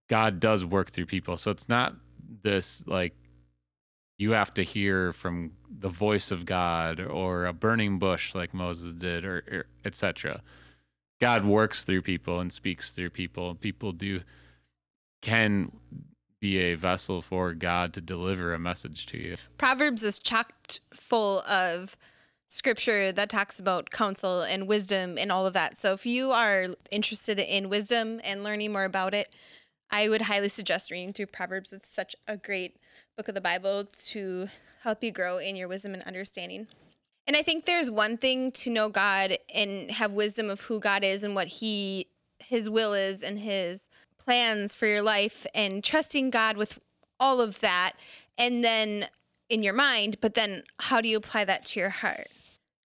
God 0.10 0.40
does 0.40 0.66
work 0.66 0.90
through 0.90 1.06
people. 1.06 1.38
So 1.38 1.52
it's 1.52 1.70
not 1.70 1.94
this 2.42 2.84
like 2.88 3.16
you 4.18 4.32
have 4.32 4.52
to 4.56 4.64
hear 4.64 5.14
from 5.14 5.52
the 5.70 5.90
voice 5.90 6.32
of 6.32 6.48
God 6.48 7.00
or 7.00 7.46
a 7.46 7.54
burning 7.54 8.00
bush 8.00 8.34
like 8.34 8.56
Moses 8.56 8.94
did 8.94 9.24
or, 9.24 9.44
or 9.52 9.66
etc. 9.86 10.42
God 11.22 11.46
works 11.46 11.84
through 11.84 12.02
people 12.02 12.40
and 12.40 12.52
speaks 12.52 12.90
through 12.90 13.12
people. 13.12 13.54
People 13.54 13.92
do 13.92 14.22
can 15.22 15.72
be 16.44 16.60
a 16.60 16.76
vessel 16.76 17.22
for 17.22 17.54
God 17.54 17.94
to 17.94 18.02
deliver 18.02 18.54
a 18.54 18.60
message 18.60 19.06
to 19.06 19.18
you. 19.18 19.38
Proverbs 19.58 20.04
is 20.04 20.20
chocked 20.20 20.82
full 20.94 21.40
of 21.44 21.96
scripture 22.50 23.14
that 23.14 23.30
talks 23.30 23.62
about 23.62 23.92
counsel 23.92 24.42
and 24.42 24.68
wisdom 24.68 25.18
and 25.18 25.32
all 25.32 25.48
of 25.48 25.54
that. 25.54 25.78
So 25.78 25.94
if 25.94 26.06
you 26.06 26.34
are 26.34 26.68
interested 26.92 27.40
in 27.40 27.70
wisdom 27.70 28.20
and 28.26 28.44
learning 28.44 28.74
more 28.74 28.84
about 28.84 29.14
it, 29.14 29.34
I 29.90 30.10
would 30.10 30.24
highly 30.24 30.50
suggest 30.50 30.92
reading 30.92 31.14
through 31.14 31.28
Proverbs. 31.28 31.72
It's 31.72 31.88
such 31.88 32.14
a 32.28 32.36
great 32.36 32.76
book 33.16 33.30
of 33.30 33.36
the 33.36 33.42
Bible 33.42 33.86
to 34.08 34.50
help 34.82 35.02
you 35.02 35.14
grow 35.14 35.38
in 35.38 35.56
your 35.56 35.70
wisdom 35.70 35.94
and 35.94 36.04
understanding. 36.04 36.68
And 37.26 37.38
I 37.38 37.42
think 37.42 37.64
there's 37.64 37.90
one 37.90 38.18
thing 38.18 38.52
to 38.52 38.70
know 38.70 38.90
God 38.90 39.38
and 39.56 39.90
have 39.92 40.12
wisdom 40.12 40.50
of 40.50 40.60
who 40.60 40.82
God 40.82 41.06
is 41.06 41.24
and 41.24 41.36
what 41.36 41.48
he 41.48 42.08
his 42.40 42.70
will 42.70 42.94
is 42.94 43.24
and 43.24 43.40
his 43.40 43.88
plans 44.24 44.76
for 44.76 44.86
your 44.86 45.02
life 45.02 45.46
and 45.54 45.84
trusting 45.84 46.30
God 46.30 46.58
with 46.58 46.80
all 47.20 47.42
of 47.42 47.60
that 47.60 47.94
and 48.38 48.64
then 48.64 49.08
in 49.50 49.64
your 49.64 49.74
mind, 49.74 50.18
but 50.22 50.34
then 50.34 50.64
how 50.80 51.02
do 51.02 51.08
you 51.08 51.18
apply 51.18 51.46
that 51.46 51.66
to 51.66 51.80
your 51.80 51.90
heart? 51.90 52.28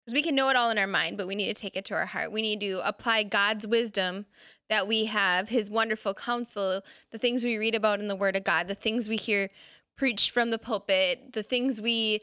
Because 0.05 0.15
we 0.15 0.23
can 0.23 0.35
know 0.35 0.49
it 0.49 0.57
all 0.57 0.71
in 0.71 0.79
our 0.79 0.87
mind, 0.87 1.17
but 1.17 1.27
we 1.27 1.35
need 1.35 1.55
to 1.55 1.61
take 1.61 1.77
it 1.77 1.85
to 1.87 1.95
our 1.95 2.07
heart. 2.07 2.33
We 2.33 2.43
need 2.43 2.61
to 2.61 2.81
apply 2.85 3.23
God's 3.25 3.67
wisdom 3.67 4.27
that 4.69 4.87
we 4.87 5.07
have, 5.07 5.49
his 5.49 5.71
wonderful 5.71 6.15
counsel, 6.15 6.83
the 7.11 7.19
things 7.19 7.45
we 7.45 7.57
read 7.57 7.75
about 7.75 8.01
in 8.01 8.09
the 8.09 8.17
word 8.17 8.37
of 8.37 8.45
God, 8.45 8.69
the 8.69 8.75
things 8.75 9.09
we 9.09 9.17
hear 9.17 9.49
preached 9.97 10.31
from 10.31 10.51
the 10.51 10.59
pulpit, 10.59 11.33
the 11.33 11.43
things 11.43 11.81
we 11.81 12.21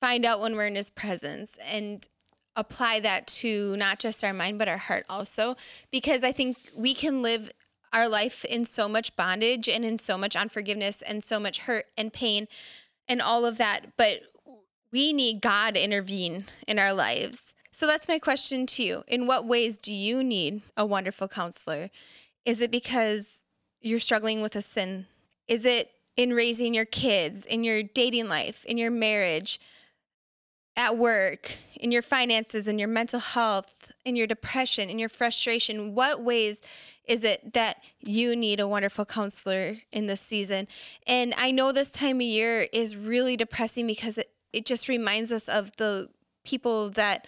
find 0.00 0.24
out 0.24 0.40
when 0.40 0.54
we're 0.54 0.66
in 0.66 0.76
his 0.76 0.90
presence 0.90 1.58
and 1.66 2.08
apply 2.54 3.00
that 3.00 3.26
to 3.28 3.76
not 3.76 3.98
just 3.98 4.24
our 4.24 4.32
mind 4.32 4.58
but 4.58 4.68
our 4.68 4.76
heart 4.76 5.06
also 5.08 5.56
because 5.92 6.24
I 6.24 6.32
think 6.32 6.56
we 6.76 6.92
can 6.92 7.22
live 7.22 7.52
our 7.92 8.08
life 8.08 8.44
in 8.44 8.64
so 8.64 8.88
much 8.88 9.14
bondage 9.16 9.68
and 9.68 9.84
in 9.84 9.98
so 9.98 10.18
much 10.18 10.36
unforgiveness 10.36 11.02
and 11.02 11.22
so 11.22 11.38
much 11.40 11.60
hurt 11.60 11.86
and 11.96 12.12
pain 12.12 12.48
and 13.08 13.22
all 13.22 13.44
of 13.44 13.58
that 13.58 13.96
but 13.96 14.22
we 14.90 15.12
need 15.12 15.40
God 15.40 15.76
intervene 15.76 16.46
in 16.66 16.78
our 16.78 16.92
lives. 16.92 17.54
So 17.72 17.86
that's 17.86 18.08
my 18.08 18.18
question 18.18 18.66
to 18.66 18.82
you. 18.82 19.04
In 19.06 19.26
what 19.26 19.46
ways 19.46 19.78
do 19.78 19.94
you 19.94 20.24
need 20.24 20.62
a 20.76 20.86
wonderful 20.86 21.28
counselor? 21.28 21.90
Is 22.44 22.60
it 22.60 22.70
because 22.70 23.42
you're 23.80 24.00
struggling 24.00 24.42
with 24.42 24.56
a 24.56 24.62
sin? 24.62 25.06
Is 25.46 25.64
it 25.64 25.90
in 26.16 26.32
raising 26.32 26.74
your 26.74 26.84
kids, 26.84 27.46
in 27.46 27.62
your 27.62 27.82
dating 27.82 28.28
life, 28.28 28.64
in 28.64 28.78
your 28.78 28.90
marriage, 28.90 29.60
at 30.78 30.96
work, 30.96 31.58
in 31.74 31.92
your 31.92 32.02
finances, 32.02 32.68
in 32.68 32.78
your 32.78 32.88
mental 32.88 33.20
health, 33.20 33.92
in 34.04 34.16
your 34.16 34.26
depression, 34.26 34.88
in 34.88 34.98
your 34.98 35.08
frustration? 35.10 35.94
What 35.94 36.22
ways 36.22 36.62
is 37.04 37.24
it 37.24 37.52
that 37.52 37.82
you 38.00 38.36
need 38.36 38.60
a 38.60 38.68
wonderful 38.68 39.04
counselor 39.04 39.74
in 39.92 40.06
this 40.06 40.20
season? 40.20 40.68
And 41.06 41.34
I 41.36 41.50
know 41.50 41.72
this 41.72 41.90
time 41.90 42.16
of 42.16 42.22
year 42.22 42.66
is 42.72 42.96
really 42.96 43.36
depressing 43.36 43.86
because 43.86 44.16
it 44.16 44.30
it 44.52 44.64
just 44.64 44.88
reminds 44.88 45.30
us 45.30 45.48
of 45.48 45.76
the 45.76 46.08
people 46.44 46.90
that 46.90 47.26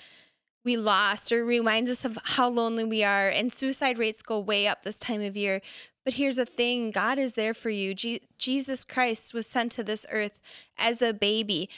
we 0.64 0.76
lost 0.76 1.32
or 1.32 1.44
reminds 1.44 1.90
us 1.90 2.04
of 2.04 2.18
how 2.24 2.48
lonely 2.48 2.84
we 2.84 3.02
are 3.04 3.28
and 3.28 3.52
suicide 3.52 3.98
rates 3.98 4.22
go 4.22 4.38
way 4.38 4.66
up 4.66 4.82
this 4.82 4.98
time 4.98 5.22
of 5.22 5.36
year 5.36 5.60
but 6.04 6.14
here's 6.14 6.36
the 6.36 6.46
thing 6.46 6.90
god 6.90 7.18
is 7.18 7.34
there 7.34 7.54
for 7.54 7.70
you 7.70 7.94
Je- 7.94 8.20
jesus 8.38 8.84
christ 8.84 9.34
was 9.34 9.46
sent 9.46 9.72
to 9.72 9.84
this 9.84 10.06
earth 10.10 10.40
as 10.78 11.02
a 11.02 11.12
baby 11.12 11.68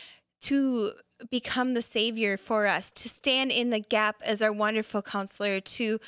to 0.41 0.93
become 1.31 1.75
the 1.75 1.83
savior 1.83 2.37
for 2.37 2.67
us 2.67 2.91
to 2.93 3.09
stand 3.09 3.51
in 3.51 3.71
the 3.71 3.81
gap 3.81 4.17
as 4.25 4.43
our 4.43 4.53
wonderful 4.53 5.03
counselor 5.03 5.61
to 5.61 6.01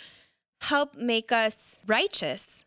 help 0.62 0.94
make 0.94 1.30
us 1.30 1.80
righteous 1.86 2.64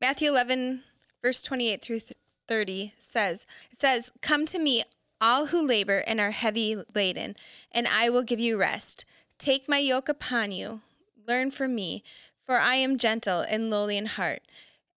matthew 0.00 0.28
11 0.28 0.82
verse 1.22 1.42
28 1.42 1.82
through 1.82 2.00
30 2.46 2.92
says 2.98 3.46
it 3.70 3.80
says 3.80 4.12
come 4.20 4.46
to 4.46 4.58
me 4.58 4.84
all 5.24 5.46
who 5.46 5.66
labor 5.66 6.04
and 6.06 6.20
are 6.20 6.32
heavy 6.32 6.76
laden, 6.94 7.34
and 7.72 7.88
I 7.88 8.10
will 8.10 8.22
give 8.22 8.40
you 8.40 8.58
rest. 8.58 9.06
Take 9.38 9.68
my 9.68 9.78
yoke 9.78 10.08
upon 10.10 10.52
you, 10.52 10.80
learn 11.26 11.50
from 11.50 11.74
me, 11.74 12.04
for 12.44 12.58
I 12.58 12.74
am 12.74 12.98
gentle 12.98 13.40
and 13.40 13.70
lowly 13.70 13.96
in 13.96 14.04
heart, 14.04 14.42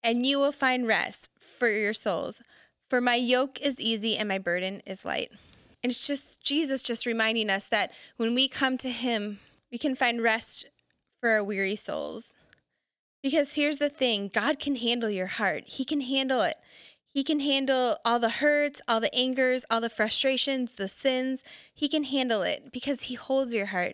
and 0.03 0.25
you 0.25 0.39
will 0.39 0.51
find 0.51 0.87
rest 0.87 1.29
for 1.59 1.69
your 1.69 1.93
souls. 1.93 2.41
For 2.89 2.99
my 2.99 3.15
yoke 3.15 3.61
is 3.61 3.79
easy 3.79 4.17
and 4.17 4.27
my 4.27 4.39
burden 4.39 4.81
is 4.85 5.05
light. 5.05 5.31
And 5.85 5.91
it's 5.91 6.07
just 6.07 6.43
Jesus 6.43 6.81
just 6.81 7.05
reminding 7.05 7.47
us 7.51 7.65
that 7.65 7.91
when 8.17 8.33
we 8.33 8.47
come 8.47 8.75
to 8.79 8.89
Him, 8.89 9.37
we 9.71 9.77
can 9.77 9.93
find 9.93 10.19
rest 10.19 10.65
for 11.21 11.29
our 11.29 11.43
weary 11.43 11.75
souls. 11.75 12.33
Because 13.21 13.53
here's 13.53 13.77
the 13.77 13.87
thing 13.87 14.31
God 14.33 14.57
can 14.57 14.77
handle 14.77 15.11
your 15.11 15.27
heart, 15.27 15.65
He 15.67 15.85
can 15.85 16.01
handle 16.01 16.41
it. 16.41 16.55
He 17.13 17.23
can 17.23 17.39
handle 17.39 17.97
all 18.03 18.17
the 18.17 18.31
hurts, 18.31 18.81
all 18.87 18.99
the 18.99 19.13
angers, 19.13 19.63
all 19.69 19.79
the 19.79 19.91
frustrations, 19.91 20.73
the 20.73 20.87
sins. 20.87 21.43
He 21.71 21.87
can 21.87 22.05
handle 22.05 22.41
it 22.41 22.71
because 22.73 23.03
He 23.03 23.13
holds 23.13 23.53
your 23.53 23.67
heart. 23.67 23.93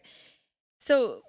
So 0.78 1.24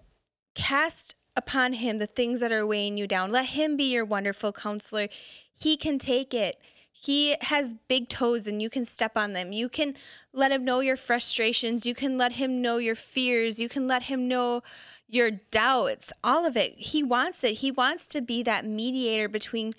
cast 0.54 1.16
upon 1.34 1.72
Him 1.72 1.98
the 1.98 2.06
things 2.06 2.38
that 2.38 2.52
are 2.52 2.64
weighing 2.64 2.96
you 2.96 3.08
down. 3.08 3.32
Let 3.32 3.46
Him 3.46 3.76
be 3.76 3.92
your 3.92 4.04
wonderful 4.04 4.52
counselor. 4.52 5.08
He 5.52 5.76
can 5.76 5.98
take 5.98 6.32
it. 6.32 6.56
He 7.02 7.36
has 7.40 7.74
big 7.88 8.08
toes 8.08 8.46
and 8.46 8.62
you 8.62 8.70
can 8.70 8.84
step 8.84 9.16
on 9.16 9.32
them. 9.32 9.52
You 9.52 9.68
can 9.68 9.94
let 10.32 10.52
him 10.52 10.64
know 10.64 10.80
your 10.80 10.96
frustrations. 10.96 11.84
You 11.84 11.94
can 11.94 12.16
let 12.16 12.32
him 12.32 12.62
know 12.62 12.76
your 12.76 12.94
fears. 12.94 13.58
You 13.58 13.68
can 13.68 13.88
let 13.88 14.04
him 14.04 14.28
know 14.28 14.62
your 15.08 15.30
doubts, 15.30 16.12
all 16.22 16.46
of 16.46 16.56
it. 16.56 16.74
He 16.78 17.02
wants 17.02 17.42
it. 17.42 17.54
He 17.54 17.70
wants 17.70 18.06
to 18.08 18.22
be 18.22 18.42
that 18.44 18.64
mediator 18.64 19.28
between 19.28 19.72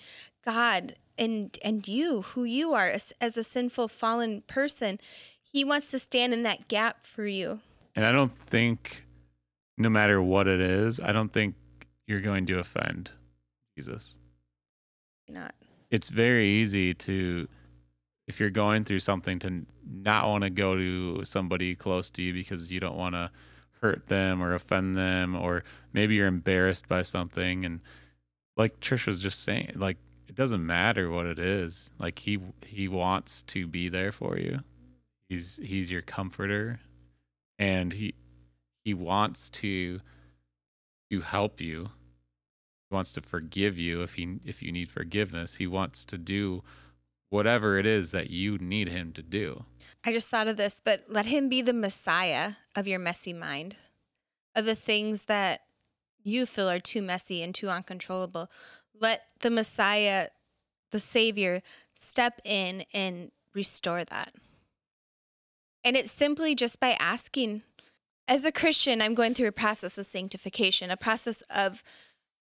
God 0.44 0.96
and 1.18 1.56
and 1.62 1.86
you 1.86 2.22
who 2.22 2.44
you 2.44 2.74
are 2.74 2.88
as, 2.88 3.12
as 3.20 3.36
a 3.36 3.42
sinful 3.42 3.88
fallen 3.88 4.42
person 4.42 4.98
he 5.42 5.64
wants 5.64 5.90
to 5.90 5.98
stand 5.98 6.32
in 6.32 6.42
that 6.42 6.68
gap 6.68 7.04
for 7.04 7.26
you 7.26 7.60
and 7.94 8.04
i 8.04 8.12
don't 8.12 8.32
think 8.32 9.04
no 9.78 9.88
matter 9.88 10.20
what 10.20 10.48
it 10.48 10.60
is 10.60 11.00
i 11.00 11.12
don't 11.12 11.32
think 11.32 11.54
you're 12.06 12.20
going 12.20 12.46
to 12.46 12.58
offend 12.58 13.10
jesus 13.76 14.18
not 15.28 15.54
it's 15.94 16.08
very 16.08 16.46
easy 16.46 16.92
to 16.92 17.46
if 18.26 18.40
you're 18.40 18.50
going 18.50 18.82
through 18.82 18.98
something 18.98 19.38
to 19.38 19.64
not 19.86 20.26
want 20.26 20.42
to 20.42 20.50
go 20.50 20.74
to 20.74 21.22
somebody 21.24 21.76
close 21.76 22.10
to 22.10 22.20
you 22.20 22.32
because 22.32 22.72
you 22.72 22.80
don't 22.80 22.96
want 22.96 23.14
to 23.14 23.30
hurt 23.80 24.04
them 24.08 24.42
or 24.42 24.54
offend 24.54 24.96
them 24.96 25.36
or 25.36 25.62
maybe 25.92 26.16
you're 26.16 26.26
embarrassed 26.26 26.88
by 26.88 27.02
something 27.02 27.64
and 27.64 27.80
like 28.56 28.80
Trish 28.80 29.06
was 29.06 29.20
just 29.20 29.44
saying 29.44 29.70
like 29.76 29.96
it 30.26 30.34
doesn't 30.34 30.66
matter 30.66 31.10
what 31.10 31.26
it 31.26 31.38
is. 31.38 31.92
Like 32.00 32.18
he 32.18 32.40
he 32.66 32.88
wants 32.88 33.42
to 33.42 33.68
be 33.68 33.88
there 33.88 34.10
for 34.10 34.36
you. 34.36 34.58
He's 35.28 35.60
he's 35.62 35.92
your 35.92 36.02
comforter 36.02 36.80
and 37.60 37.92
he 37.92 38.14
he 38.84 38.94
wants 38.94 39.48
to 39.50 40.00
to 41.12 41.20
help 41.20 41.60
you. 41.60 41.88
Wants 42.94 43.12
to 43.12 43.20
forgive 43.20 43.78
you 43.78 44.02
if 44.02 44.14
he 44.14 44.38
if 44.44 44.62
you 44.62 44.72
need 44.72 44.88
forgiveness. 44.88 45.56
He 45.56 45.66
wants 45.66 46.04
to 46.06 46.16
do 46.16 46.62
whatever 47.28 47.76
it 47.78 47.86
is 47.86 48.12
that 48.12 48.30
you 48.30 48.56
need 48.58 48.88
him 48.88 49.12
to 49.12 49.22
do. 49.22 49.64
I 50.06 50.12
just 50.12 50.28
thought 50.28 50.46
of 50.46 50.56
this, 50.56 50.80
but 50.82 51.04
let 51.08 51.26
him 51.26 51.48
be 51.48 51.60
the 51.60 51.72
messiah 51.72 52.52
of 52.76 52.86
your 52.86 53.00
messy 53.00 53.32
mind. 53.32 53.76
Of 54.54 54.64
the 54.64 54.76
things 54.76 55.24
that 55.24 55.62
you 56.22 56.46
feel 56.46 56.70
are 56.70 56.78
too 56.78 57.02
messy 57.02 57.42
and 57.42 57.52
too 57.54 57.68
uncontrollable 57.68 58.48
let 59.00 59.22
the 59.40 59.50
Messiah, 59.50 60.28
the 60.90 61.00
Savior, 61.00 61.62
step 61.94 62.40
in 62.44 62.84
and 62.92 63.30
restore 63.54 64.04
that. 64.04 64.32
And 65.84 65.96
it's 65.96 66.12
simply 66.12 66.54
just 66.54 66.80
by 66.80 66.96
asking. 66.98 67.62
As 68.26 68.46
a 68.46 68.52
Christian, 68.52 69.02
I'm 69.02 69.14
going 69.14 69.34
through 69.34 69.48
a 69.48 69.52
process 69.52 69.98
of 69.98 70.06
sanctification, 70.06 70.90
a 70.90 70.96
process 70.96 71.42
of 71.50 71.82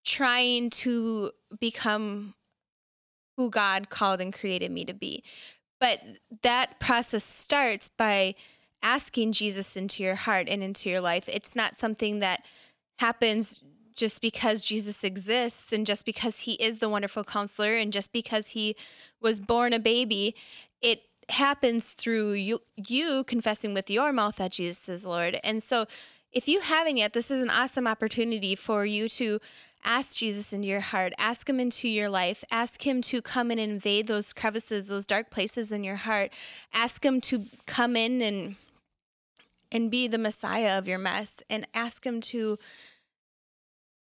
trying 0.03 0.69
to 0.69 1.31
become 1.59 2.35
who 3.37 3.49
God 3.49 3.89
called 3.89 4.21
and 4.21 4.33
created 4.33 4.71
me 4.71 4.85
to 4.85 4.93
be. 4.93 5.23
But 5.79 6.01
that 6.43 6.79
process 6.79 7.23
starts 7.23 7.89
by 7.89 8.35
asking 8.81 9.31
Jesus 9.31 9.75
into 9.75 10.03
your 10.03 10.15
heart 10.15 10.47
and 10.49 10.61
into 10.61 10.89
your 10.89 11.01
life. 11.01 11.27
It's 11.27 11.55
not 11.55 11.75
something 11.75 12.19
that 12.19 12.45
happens 12.99 13.59
just 13.95 14.21
because 14.21 14.63
Jesus 14.63 15.03
exists 15.03 15.71
and 15.71 15.85
just 15.85 16.05
because 16.05 16.39
he 16.39 16.53
is 16.53 16.79
the 16.79 16.89
wonderful 16.89 17.23
counselor 17.23 17.75
and 17.75 17.93
just 17.93 18.11
because 18.11 18.47
he 18.47 18.75
was 19.21 19.39
born 19.39 19.73
a 19.73 19.79
baby, 19.79 20.35
it 20.81 21.03
happens 21.29 21.91
through 21.91 22.33
you 22.33 22.61
you 22.75 23.23
confessing 23.25 23.73
with 23.73 23.89
your 23.89 24.11
mouth 24.11 24.35
that 24.37 24.51
Jesus 24.51 24.89
is 24.89 25.05
Lord. 25.05 25.39
And 25.43 25.63
so 25.63 25.85
if 26.31 26.47
you 26.47 26.59
haven't 26.59 26.97
yet, 26.97 27.13
this 27.13 27.29
is 27.29 27.41
an 27.41 27.49
awesome 27.49 27.87
opportunity 27.87 28.55
for 28.55 28.85
you 28.85 29.07
to 29.09 29.39
ask 29.83 30.17
Jesus 30.17 30.53
into 30.53 30.67
your 30.67 30.79
heart, 30.79 31.13
ask 31.17 31.47
him 31.47 31.59
into 31.59 31.87
your 31.87 32.09
life, 32.09 32.43
ask 32.51 32.85
him 32.85 33.01
to 33.03 33.21
come 33.21 33.51
and 33.51 33.59
invade 33.59 34.07
those 34.07 34.33
crevices, 34.33 34.87
those 34.87 35.05
dark 35.05 35.29
places 35.29 35.71
in 35.71 35.83
your 35.83 35.95
heart. 35.95 36.31
Ask 36.73 37.05
him 37.05 37.21
to 37.21 37.45
come 37.65 37.95
in 37.95 38.21
and 38.21 38.55
and 39.71 39.89
be 39.89 40.07
the 40.07 40.19
Messiah 40.19 40.77
of 40.77 40.87
your 40.87 40.99
mess 40.99 41.41
and 41.49 41.67
ask 41.73 42.05
him 42.05 42.21
to 42.21 42.59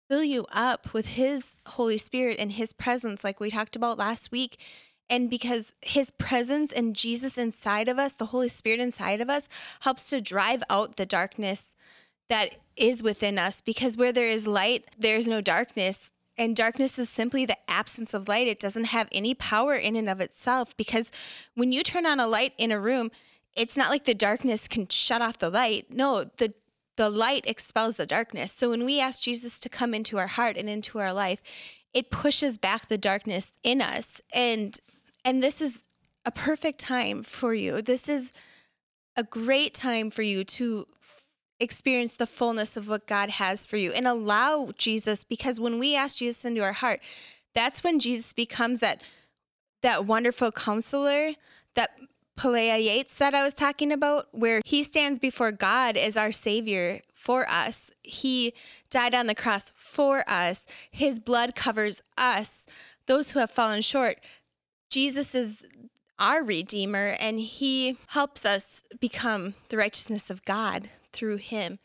fill 0.09 0.23
you 0.23 0.47
up 0.53 0.95
with 0.95 1.09
his 1.09 1.57
Holy 1.67 1.99
Spirit 1.99 2.39
and 2.39 2.53
his 2.53 2.73
presence 2.73 3.25
like 3.25 3.41
we 3.41 3.51
talked 3.51 3.77
about 3.77 3.99
last 3.99 4.31
week. 4.31 4.59
And 5.11 5.29
because 5.29 5.75
his 5.81 6.11
presence 6.13 6.71
and 6.71 6.95
Jesus 6.95 7.39
inside 7.39 7.89
of 7.89 7.99
us, 7.99 8.13
the 8.13 8.27
Holy 8.27 8.49
Spirit 8.49 8.79
inside 8.79 9.21
of 9.21 9.29
us, 9.29 9.49
helps 9.81 10.09
to 10.11 10.21
drive 10.21 10.63
out 10.71 10.97
the 10.97 11.07
darkness 11.07 11.75
that 12.28 12.56
is 12.76 13.02
within 13.02 13.38
us. 13.38 13.61
Because 13.61 13.97
where 13.97 14.12
there 14.12 14.28
is 14.28 14.47
light, 14.47 14.87
there 14.99 15.16
is 15.16 15.28
no 15.28 15.40
darkness. 15.40 16.12
And 16.37 16.54
darkness 16.54 16.99
is 16.99 17.08
simply 17.08 17.44
the 17.44 17.58
absence 17.68 18.14
of 18.14 18.28
light. 18.28 18.47
It 18.47 18.61
doesn't 18.61 18.85
have 18.85 19.08
any 19.11 19.35
power 19.35 19.75
in 19.75 19.97
and 19.97 20.08
of 20.08 20.20
itself. 20.20 20.76
Because 20.76 21.11
when 21.54 21.73
you 21.73 21.82
turn 21.82 22.06
on 22.06 22.20
a 22.20 22.28
light 22.28 22.52
in 22.58 22.70
a 22.70 22.78
room, 22.78 23.11
it's 23.56 23.76
not 23.76 23.90
like 23.90 24.04
the 24.04 24.14
darkness 24.14 24.68
can 24.68 24.87
shut 24.88 25.20
off 25.20 25.38
the 25.38 25.50
light. 25.50 25.87
No, 25.90 26.25
the 26.37 26.54
the 26.97 27.08
light 27.08 27.44
expels 27.47 27.97
the 27.97 28.06
darkness. 28.06 28.52
So 28.52 28.70
when 28.70 28.85
we 28.85 29.00
ask 29.00 29.23
Jesus 29.23 29.61
to 29.61 29.68
come 29.68 29.94
into 29.94 30.18
our 30.18 30.26
heart 30.26 30.56
and 30.56 30.68
into 30.68 30.99
our 30.99 31.12
life, 31.12 31.40
it 31.94 32.11
pushes 32.11 32.58
back 32.58 32.88
the 32.88 32.99
darkness 32.99 33.52
in 33.62 33.80
us. 33.80 34.20
And 34.32 34.78
and 35.25 35.42
this 35.42 35.61
is 35.61 35.87
a 36.25 36.30
perfect 36.30 36.80
time 36.80 37.23
for 37.23 37.54
you. 37.54 37.82
This 37.82 38.08
is 38.08 38.32
a 39.16 39.23
great 39.23 39.75
time 39.75 40.11
for 40.11 40.23
you 40.23 40.44
to 40.44 40.87
experience 41.61 42.17
the 42.17 42.27
fullness 42.27 42.77
of 42.77 42.88
what 42.88 43.07
God 43.07 43.31
has 43.31 43.67
for 43.67 43.77
you 43.77 43.93
and 43.93 44.07
allow 44.07 44.71
Jesus 44.77 45.25
because 45.25 45.59
when 45.59 45.79
we 45.79 45.97
ask 45.97 46.19
Jesus 46.19 46.45
into 46.45 46.62
our 46.62 46.73
heart, 46.73 47.00
that's 47.55 47.83
when 47.83 47.99
Jesus 47.99 48.33
becomes 48.33 48.81
that 48.81 49.03
that 49.83 50.07
wonderful 50.07 50.50
counselor 50.50 51.33
that 51.75 51.91
Pelea 52.38 52.83
Yates 52.83 53.15
that 53.17 53.35
I 53.35 53.43
was 53.43 53.53
talking 53.53 53.93
about, 53.93 54.29
where 54.33 54.61
he 54.65 54.83
stands 54.83 55.19
before 55.19 55.50
God 55.53 55.97
as 55.97 56.17
our 56.17 56.33
Savior 56.33 57.00
for 57.12 57.49
us. 57.49 57.91
He 58.03 58.55
died 58.91 59.15
on 59.15 59.27
the 59.27 59.35
cross 59.35 59.73
for 59.77 60.25
us. 60.29 60.65
His 60.91 61.19
blood 61.19 61.55
covers 61.57 62.00
us, 62.17 62.65
those 63.07 63.33
who 63.33 63.41
have 63.41 63.50
fallen 63.50 63.83
short. 63.83 64.19
Jesus 64.88 65.35
is 65.35 65.62
our 66.19 66.43
Redeemer, 66.43 67.17
and 67.21 67.39
He 67.41 67.97
helps 68.09 68.45
us 68.45 68.83
become 69.01 69.55
the 69.69 69.77
righteousness 69.77 70.31
of 70.31 70.45
God 70.45 70.89
through 71.13 71.37
Him. 71.37 71.79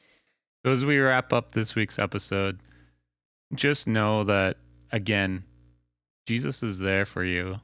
So 0.65 0.71
as 0.71 0.85
we 0.85 0.97
wrap 0.99 1.33
up 1.33 1.51
this 1.51 1.75
week's 1.75 1.99
episode, 1.99 2.59
just 3.53 3.87
know 3.87 4.23
that, 4.23 4.57
again, 4.91 5.43
Jesus 6.25 6.63
is 6.63 6.79
there 6.79 7.05
for 7.05 7.23
you. 7.23 7.59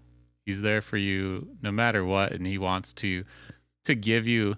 He's 0.46 0.62
there 0.62 0.82
for 0.82 0.98
you 0.98 1.48
no 1.62 1.72
matter 1.72 2.04
what, 2.04 2.32
and 2.32 2.46
He 2.46 2.58
wants 2.58 2.94
to 2.94 3.24
to 3.86 3.96
give 3.96 4.28
you 4.28 4.56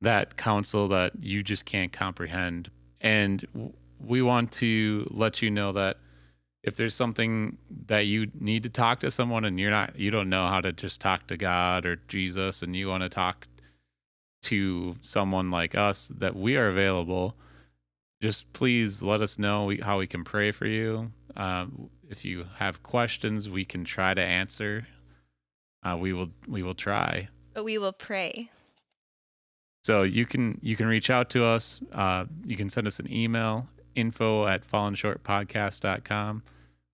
that 0.00 0.36
counsel 0.36 0.88
that 0.88 1.12
you 1.20 1.42
just 1.42 1.64
can't 1.64 1.92
comprehend. 1.92 2.68
And 3.00 3.72
we 3.98 4.20
want 4.22 4.52
to 4.52 5.08
let 5.10 5.40
you 5.40 5.50
know 5.50 5.72
that 5.72 5.98
if 6.66 6.74
there's 6.74 6.94
something 6.94 7.56
that 7.86 8.06
you 8.06 8.26
need 8.38 8.64
to 8.64 8.68
talk 8.68 9.00
to 9.00 9.10
someone 9.10 9.44
and 9.44 9.58
you're 9.58 9.70
not 9.70 9.98
you 9.98 10.10
don't 10.10 10.28
know 10.28 10.46
how 10.48 10.60
to 10.60 10.72
just 10.72 11.00
talk 11.00 11.26
to 11.28 11.36
God 11.36 11.86
or 11.86 11.96
Jesus 12.08 12.62
and 12.62 12.76
you 12.76 12.88
want 12.88 13.04
to 13.04 13.08
talk 13.08 13.46
to 14.42 14.94
someone 15.00 15.50
like 15.50 15.74
us 15.74 16.06
that 16.06 16.36
we 16.36 16.56
are 16.56 16.68
available 16.68 17.36
just 18.20 18.52
please 18.52 19.02
let 19.02 19.20
us 19.20 19.38
know 19.38 19.72
how 19.82 19.98
we 19.98 20.06
can 20.06 20.24
pray 20.24 20.50
for 20.50 20.66
you. 20.66 21.10
Um, 21.36 21.90
if 22.08 22.24
you 22.24 22.46
have 22.56 22.82
questions 22.82 23.50
we 23.50 23.64
can 23.64 23.84
try 23.84 24.14
to 24.14 24.22
answer. 24.22 24.86
Uh, 25.82 25.96
we 25.98 26.12
will 26.12 26.30
we 26.48 26.62
will 26.62 26.74
try. 26.74 27.28
But 27.54 27.64
we 27.64 27.78
will 27.78 27.92
pray. 27.92 28.50
So 29.84 30.02
you 30.02 30.26
can 30.26 30.58
you 30.62 30.74
can 30.76 30.86
reach 30.86 31.10
out 31.10 31.30
to 31.30 31.44
us. 31.44 31.80
Uh, 31.92 32.24
you 32.44 32.56
can 32.56 32.68
send 32.68 32.86
us 32.86 32.98
an 32.98 33.12
email 33.12 33.68
info 33.94 34.46
at 34.46 34.66
fallenshortpodcast.com 34.66 36.42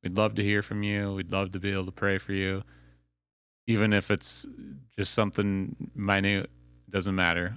We'd 0.02 0.16
love 0.16 0.34
to 0.34 0.42
hear 0.42 0.62
from 0.62 0.82
you. 0.82 1.14
We'd 1.14 1.30
love 1.30 1.52
to 1.52 1.60
be 1.60 1.72
able 1.72 1.86
to 1.86 1.92
pray 1.92 2.18
for 2.18 2.32
you. 2.32 2.62
Even 3.68 3.92
if 3.92 4.10
it's 4.10 4.44
just 4.96 5.14
something 5.14 5.76
minute, 5.94 6.50
doesn't 6.90 7.14
matter. 7.14 7.56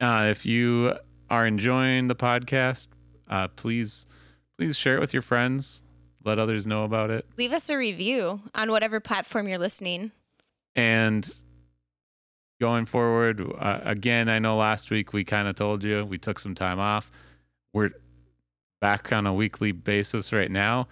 Uh, 0.00 0.26
if 0.30 0.44
you 0.44 0.94
are 1.30 1.46
enjoying 1.46 2.08
the 2.08 2.16
podcast, 2.16 2.88
uh, 3.28 3.48
please 3.48 4.06
please 4.58 4.76
share 4.76 4.96
it 4.96 5.00
with 5.00 5.12
your 5.12 5.22
friends. 5.22 5.82
Let 6.24 6.38
others 6.40 6.66
know 6.66 6.82
about 6.82 7.10
it. 7.10 7.24
Leave 7.36 7.52
us 7.52 7.70
a 7.70 7.76
review 7.76 8.40
on 8.54 8.70
whatever 8.70 8.98
platform 8.98 9.46
you're 9.46 9.58
listening. 9.58 10.10
And 10.74 11.32
going 12.60 12.84
forward, 12.84 13.40
uh, 13.40 13.80
again, 13.84 14.28
I 14.28 14.40
know 14.40 14.56
last 14.56 14.90
week 14.90 15.12
we 15.12 15.24
kind 15.24 15.46
of 15.46 15.54
told 15.54 15.84
you 15.84 16.04
we 16.04 16.18
took 16.18 16.40
some 16.40 16.54
time 16.54 16.80
off. 16.80 17.12
We're 17.72 17.90
back 18.80 19.12
on 19.12 19.26
a 19.26 19.32
weekly 19.32 19.70
basis 19.70 20.32
right 20.32 20.50
now 20.50 20.88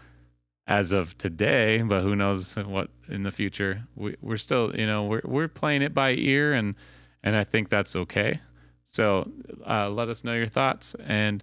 as 0.67 0.93
of 0.93 1.17
today, 1.19 1.83
but 1.83 2.03
who 2.03 2.17
knows 2.17 2.57
what 2.57 2.91
in 3.09 3.23
the 3.23 3.31
future. 3.31 3.83
We, 3.97 4.17
we're 4.21 4.37
still, 4.37 4.75
you 4.75 4.87
know, 4.87 5.05
we're 5.05 5.23
we're 5.25 5.49
playing 5.49 5.83
it 5.83 5.95
by 5.95 6.13
ear, 6.13 6.55
and 6.55 6.75
and 7.23 7.37
I 7.37 7.45
think 7.45 7.69
that's 7.69 7.95
okay. 7.97 8.41
So 8.85 9.31
uh, 9.67 9.91
let 9.91 10.09
us 10.09 10.25
know 10.25 10.35
your 10.35 10.47
thoughts, 10.47 10.95
and 11.05 11.43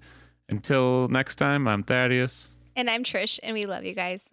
until 0.49 1.07
next 1.09 1.35
time, 1.35 1.67
I'm 1.67 1.83
Thaddeus, 1.83 2.49
and 2.75 2.89
I'm 2.89 3.03
Trish, 3.03 3.39
and 3.43 3.53
we 3.53 3.65
love 3.65 3.85
you 3.85 3.93
guys. 3.93 4.29